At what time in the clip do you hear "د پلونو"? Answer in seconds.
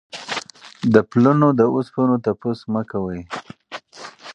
0.93-1.47